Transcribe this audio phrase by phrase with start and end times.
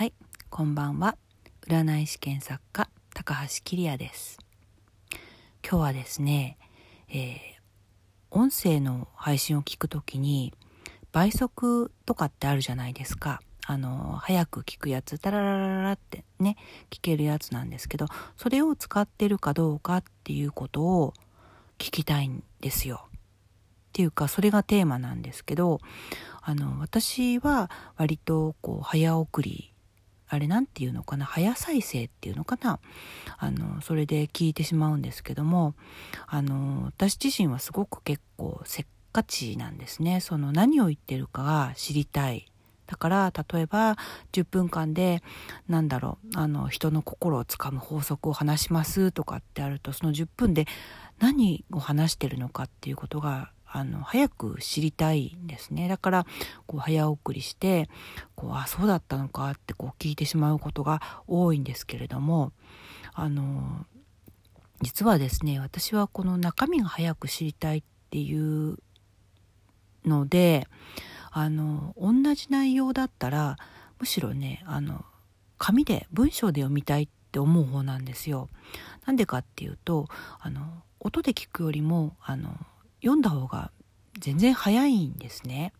[0.00, 0.14] はい
[0.48, 1.18] こんばんは。
[1.68, 4.38] 占い師験作家高橋桐也です。
[5.62, 6.56] 今日はですね、
[7.10, 7.38] えー、
[8.30, 10.54] 音声の配信を聞くときに
[11.12, 13.42] 倍速とかってあるじゃないですか。
[13.66, 16.56] あの早く聞くやつタララララってね
[16.88, 18.06] 聞けるやつなんですけど
[18.38, 21.12] それを使ってるかどうかっていうことを
[21.76, 23.04] 聞きたいんですよ。
[23.10, 23.12] っ
[23.92, 25.78] ていうかそれがテーマなんですけど
[26.40, 29.69] あの私は割とこう早送り
[30.30, 31.26] あれなんていうのかな？
[31.26, 32.78] 早再生っていうのかな？
[33.36, 35.74] あのそれで聞いてしまうんですけども
[36.26, 40.20] あの私自身はすごく結構せっかちなんですね。
[40.20, 42.46] その何を言ってるかが知りたい。
[42.86, 43.96] だから例えば
[44.32, 45.22] 10分間で
[45.68, 50.66] なんだろうあの人の心をつかむ法則を話しますとかってあるとその10分で
[51.20, 56.26] 何を話してるのかっていうことがあの早く知りたいんですねだから
[56.66, 57.88] こう早送りして
[58.34, 62.52] こうあそうだったのかってこう聞いてしまうことが多いんですけれども
[63.14, 63.86] あの
[64.82, 68.78] 実はですね私はこの中身が早く知りたいっていう
[70.04, 70.66] ので
[71.30, 73.56] あの同じ内容だったら
[74.00, 75.04] むしろねあの
[75.58, 78.48] 紙で文章で読みたいって思う方なんですよ。
[79.06, 80.08] なんでかっていうと
[80.40, 82.56] あの音で聞くよりもあの
[83.00, 83.70] 読んだ方が
[84.18, 85.72] 全然早いんですね。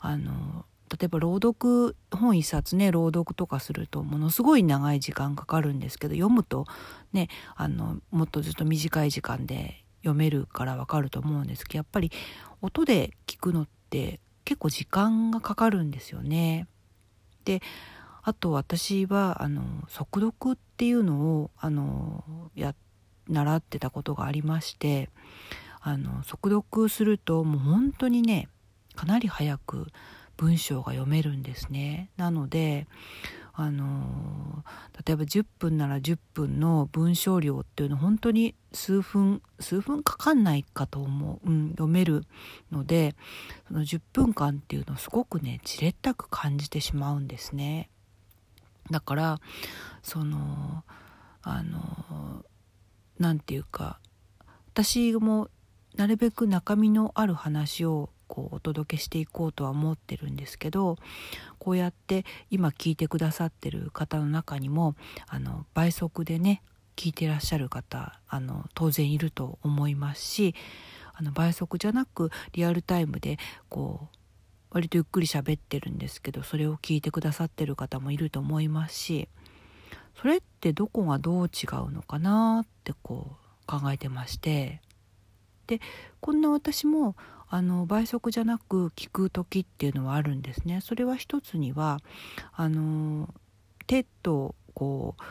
[0.00, 6.66] あの例えば朗読本一冊ね朗読とかするとものすごい長い時間かかるんですけど読むと
[7.12, 12.12] ねあのもっとずっと短い時間で読めるからわかると思うんですけどやっぱり
[12.60, 16.66] 音で聞くのって結構時間がかかるんですよね。
[17.44, 17.62] で
[18.22, 22.74] あと私はあの速読っていうのをあのや
[23.28, 25.08] 習ってたことがありまして
[25.82, 28.48] あの速読するともう本当にね
[28.94, 29.88] かなり早く
[30.36, 32.10] 文章が読めるんですね。
[32.16, 32.86] なので
[33.54, 34.64] あの
[35.06, 42.24] 例えば10分なら10分の文章量っていうの本当に数分数分かかんないかと思う、うん、読める
[42.70, 43.14] ので
[43.68, 47.90] その10分間っていうのをすごくねじれったく感じてしまうんですね。
[48.90, 49.40] だから
[50.02, 50.84] その
[51.42, 52.44] あの
[53.18, 54.00] 何て言うか
[54.72, 55.50] 私も
[55.96, 60.96] なるべく中身のある話をこうお届けしていこうとは思ってるんですけど
[61.58, 64.94] こうやって今聞いてくださってる方の中にも
[65.28, 66.62] あの倍速でね
[66.96, 70.54] 聞いてらっしゃる方あの当然いると思いますし
[71.12, 73.38] あの倍速じゃなくリアルタイムで
[73.68, 74.16] こう
[74.70, 79.28] 割とゆっくり喋ってるんですけどそれを聞いてくださってる方もいると思いますし
[80.20, 84.80] それってどこがどう違うのかなってこう考えてまして
[85.66, 85.80] で
[86.20, 87.16] こんな私も
[87.48, 90.80] あの倍速じゃなく聞く時っていうのはあるんですね。
[90.80, 91.98] それは一つには
[92.54, 93.28] あの
[93.86, 95.22] 手とこう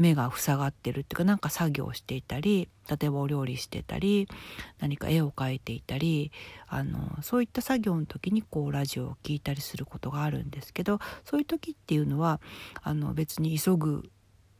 [0.00, 4.26] 目が塞がってるっていうかなんか作業していたり例えばお料理してたり
[4.78, 6.32] 何か絵を描いていたり
[6.66, 12.40] あのそういった作業の時にこうラジオを聴いたりすることがあるんですけどそういう時っていうのは
[12.82, 14.10] あの別に急ぐ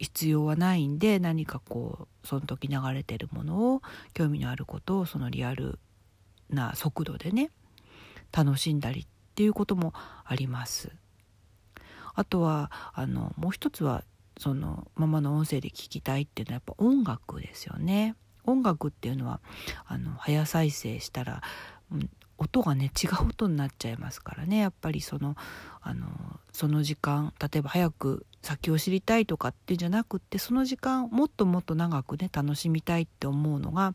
[0.01, 3.83] 必要はないんで何かこうその時流れてるものを
[4.15, 5.79] 興味のあることをそのリアル
[6.49, 7.51] な速度でね
[8.33, 9.93] 楽しんだりっていうことも
[10.25, 10.91] あります。
[12.15, 14.05] あとはあのもう一つは
[14.39, 18.17] そのままの音声で聞きたいっていうのはやっぱ音楽ですよね。
[18.45, 19.41] 音楽っていうのは
[19.85, 21.43] あの早再生したら、
[21.93, 25.37] うん、音がね違う音になっちゃいますからねやっぱりその
[25.83, 26.07] あの
[26.53, 33.95] その時間例えば早く先を知りたいとかってじゃなくってその時間もっともっと長くね楽しみたいって思うのが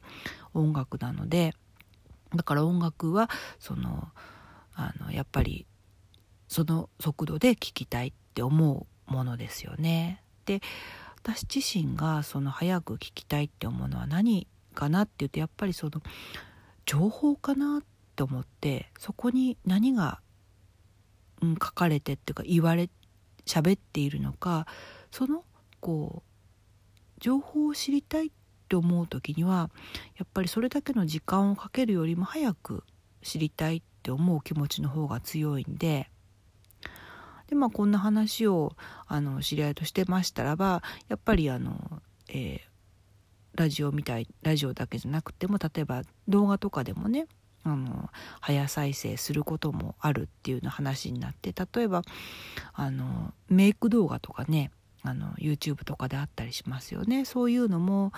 [0.53, 1.53] 音楽なので
[2.35, 3.29] だから音楽は
[3.59, 4.07] その
[4.75, 5.65] あのやっぱり
[6.47, 10.21] その速度で聴きたいって思うものですよね。
[10.45, 10.61] で
[11.23, 16.03] 私自身がその早く聞きたいって思うのは何かなって言うとやっぱりその
[16.85, 17.83] 情報かなっ
[18.15, 20.19] て思ってそこに何が、
[21.41, 22.89] うん、書かれてっていうか言われ
[23.45, 24.67] 喋っているのか
[25.11, 25.43] その
[25.79, 28.31] こう情報を知りたいっ
[28.67, 29.69] て思う時には
[30.17, 32.83] やっぱりそれだけの時間をかけるよりも早く
[33.21, 36.09] 知りたいって思う気持ちの方が強いんで
[37.47, 38.75] でまあこんな話を
[39.07, 42.59] あの知り合いとしてましたらばやっぱりあの、えー、
[43.53, 47.27] ラジオみたいラジオだけじゃなくても例えば動画とかでもね
[47.65, 48.09] あの
[48.41, 52.03] 早再生することもあるっていうの話になって例えば
[52.73, 54.71] あのメイク動画とかね
[55.01, 57.25] あの YouTube とかであったりしますよね。
[57.25, 58.13] そういうのも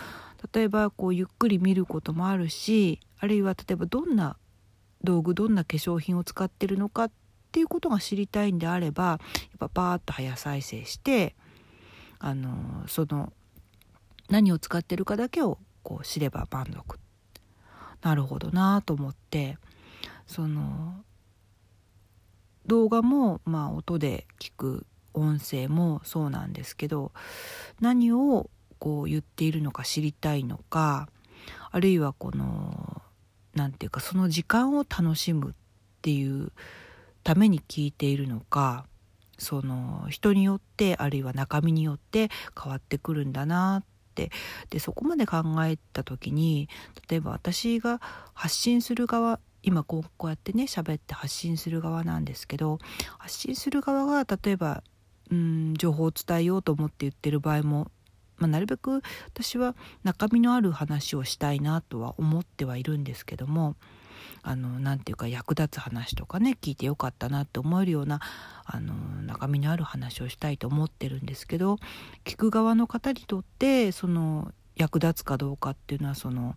[0.53, 4.38] 例えばこうゆっくり見ることもあるしあるいは例えばどんな
[5.03, 7.11] 道具どんな化粧品を使ってるのかっ
[7.51, 9.19] ていうことが知りたいんであればやっ
[9.59, 11.35] ぱバーッと早再生して
[12.19, 13.31] あのその
[14.29, 17.00] 何を使ってるかだけをこう知れば満足
[18.01, 19.57] なるほどなと思って
[20.27, 20.95] その
[22.65, 27.11] 動画もまあ音で聞く音声もそうなんですけど
[27.79, 28.49] 何を
[28.79, 31.09] こう言っているのか知りたいのか
[31.71, 33.01] あるいはこの
[33.55, 35.53] 何て言うかその時間を楽しむっ
[36.01, 36.51] ていう
[37.23, 38.85] ために聞いているのか
[39.39, 42.29] その人によってあるいは中身によって
[42.61, 43.83] 変わってくるんだなっ
[44.17, 44.31] て
[44.71, 46.67] でそこまで考えた時に
[47.09, 48.01] 例えば私が
[48.33, 52.79] 発信する側今こうこうやってね喋って発信する側なんですけど
[53.19, 54.81] 発信する側が例えば
[55.31, 57.91] うん情報を伝えようと思って言ってる場合も、
[58.38, 63.75] まあ、なるべく私は中身のある話をしたいなとは思ってはいるんですけども
[64.44, 68.22] あのなて言うか役立つ話とかね聞いてよかったなって思えるような
[68.66, 68.94] あの
[69.24, 71.78] 中身のある話をしたいと思ってるんですけど
[72.24, 76.56] 聞く側の方にとってその役立つかどうかっていうのはその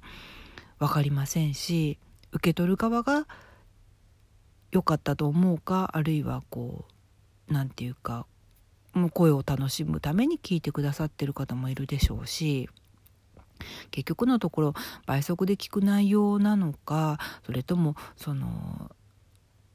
[0.78, 1.98] 分かりませんし
[2.32, 3.26] 受け取る側が
[4.70, 6.84] 良かったと思うかあるいはこ
[7.48, 8.26] う何て言うか
[8.92, 12.68] もう声を楽しむために聞いてくださってる方もいるでしょうし
[13.90, 14.74] 結局のところ
[15.06, 18.90] 倍速で聞く内容なのかそれともその、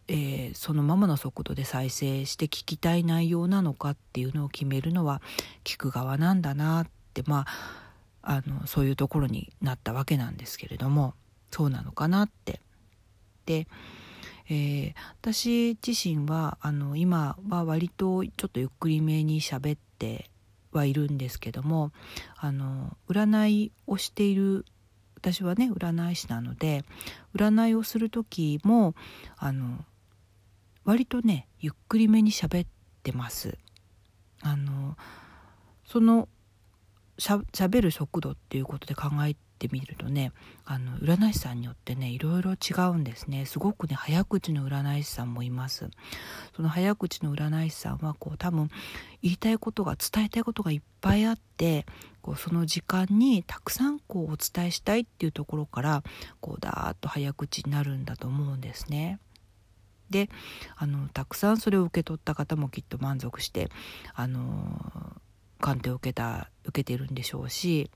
[0.08, 5.22] えー、そのままの速度で再生して聞きたい内容なのかっていうのを決めるのは
[5.64, 7.86] 聞く側なんだなってまあ
[8.28, 11.14] あのそういうところになったわけなんですけれども
[11.52, 12.60] そうなのかなって。
[13.46, 13.68] で
[14.48, 20.30] えー、私自身はあの今は割とちょっとゆっくりめに喋って
[20.72, 21.92] はいるんですけども
[22.38, 24.66] あの占いをしている
[25.16, 26.84] 私はね占い師なので
[27.36, 28.94] 占いをする時も
[29.38, 29.84] あの
[30.84, 32.68] 割とねゆっくりめに喋っ
[33.02, 33.58] てます。
[34.42, 34.96] あの
[35.86, 36.30] その
[37.18, 40.32] しゃべる速度っていうことで考えてみるとね
[40.66, 45.90] あの占い師さんによってねいろいろ違うんですねすごくね早口の占い師さんもいます
[46.56, 48.70] その早口の占い師さんはこう多分
[49.22, 51.86] 言いたいことが伝えたいことがいっぱいあって
[52.22, 56.04] こうその時間にたくさんこうお伝えしたいっていうところから
[56.42, 59.20] こうダーッと早口になるんだと思うんですね。
[60.10, 60.30] で
[60.76, 63.70] あのたくさんそれを受け取った方もきっと満足して
[64.14, 65.16] あの
[65.60, 67.90] 鑑定を受けた受けてるんでしょうし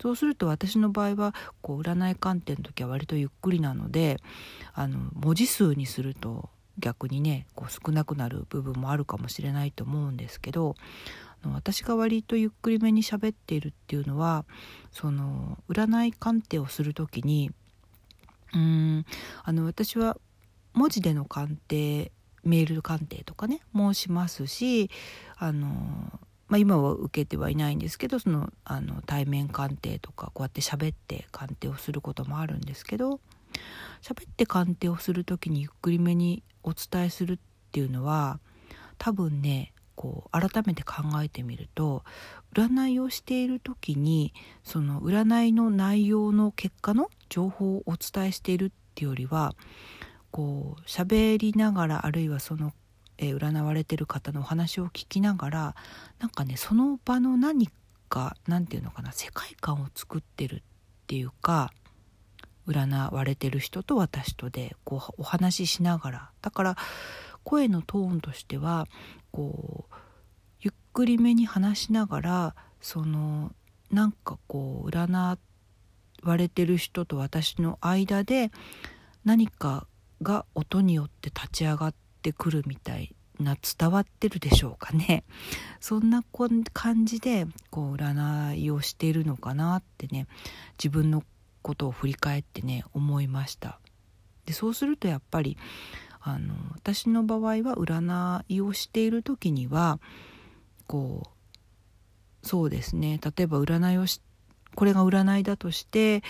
[0.00, 4.18] そうすると私の場合はこう占い鑑定の時は割とゆっくりなので
[4.72, 6.48] あの文字数にすると
[6.78, 10.74] 逆にねこう少なくなる部分もあるかもしれないと思うんですけど
[11.54, 14.44] 私が割とゆっくりめに喋っているっていうのは
[14.90, 17.50] その占い鑑定をする時に
[18.54, 19.04] うん
[19.44, 20.16] あの私は
[20.72, 22.12] 文字での鑑定
[22.42, 24.90] メール鑑定とかね申しますし
[25.36, 26.20] あの
[26.50, 33.20] まあ、今は受けてはいないんですけどそのあの対面鑑定とかこうやって喋って鑑定をすることもあるんですけど
[34.02, 37.38] 喋って鑑定をする時にゆっくりめにお伝えするっ
[37.70, 38.40] ていうのは
[38.98, 42.02] 多分ねこう改めて考えてみると
[42.54, 49.54] 占いをしている時にその占いの内容の結果の情報をお伝えしているっていうよりは
[50.32, 52.72] こう喋りながらあるいはその
[53.20, 55.74] えー、占われてる方のお話を聞きながら
[56.18, 57.68] なんかねその場の何
[58.08, 60.60] か何て言うのかな世界観を作ってるっ
[61.06, 61.70] ていうか
[62.66, 66.30] 占われてる人と私とでこうお話ししながら。
[66.40, 66.76] だから
[67.42, 68.86] 声のトーンとしては
[69.32, 69.94] こう
[70.60, 73.52] ゆっくりめに話しながらその
[73.90, 75.38] なんかこう占
[76.22, 78.50] われてる人と私の間で
[79.24, 79.86] 何か
[80.22, 85.24] が音によって立ち上がってってくるみたいな伝わってるでしょうかね。
[85.80, 86.22] そんな
[86.72, 90.26] 感じでこう占いをしているのかなってね
[90.78, 91.24] 自分の
[91.62, 93.80] ことを振り返ってね思いました。
[94.44, 95.56] でそうするとやっぱり
[96.20, 99.98] あの私の場合は占いをしている時には
[100.86, 101.22] こ
[102.44, 103.18] うそうですね。
[103.22, 104.20] 例えば占いをし
[104.74, 106.22] これが占いだとして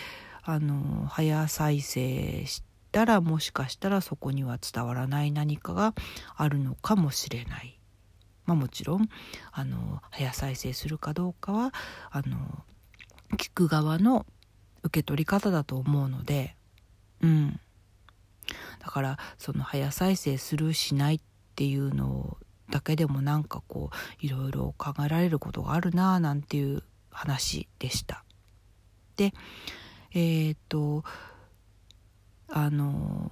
[0.42, 5.94] あの早再生してたらもしかしたらそこには伝わらない何かが
[6.36, 7.80] あるのかもしれない。
[8.46, 9.08] まあ、もちろん
[9.52, 11.72] あの早再生するかどうかは
[12.10, 12.64] あの
[13.36, 14.26] 聞く側の
[14.82, 16.56] 受け取り方だと思うので
[17.20, 17.60] うん
[18.80, 21.20] だからその早再生するしないっ
[21.54, 22.38] ていうの
[22.70, 28.24] だけでもなんかこういろいろ考えられることがあるなあなんていう話でした。
[29.16, 29.34] で
[30.12, 31.04] えー、っと
[32.52, 33.30] あの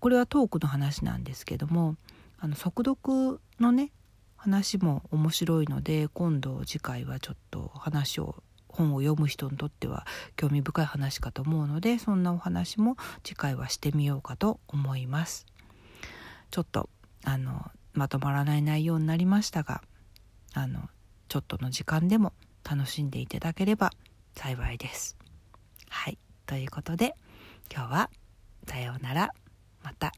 [0.00, 1.96] これはトークの話なんですけども
[2.38, 3.90] あの速読のね
[4.36, 15.46] 話も面白いので今度次回はちょっと話を本を読む人にとっては興味深い話かと思うのでそんなお話も次回はしてみようかと思います。
[16.50, 16.88] ちょっと
[17.24, 19.82] あのまとまらない内容になりましたが
[20.54, 20.88] あの
[21.28, 22.32] ちょっとの時間でも
[22.64, 23.90] 楽しんでいただければ
[24.34, 25.16] 幸いです。
[25.88, 26.18] はい。
[26.46, 27.16] ということで
[27.74, 28.10] 今日は
[28.68, 29.30] さようなら
[29.82, 30.12] また。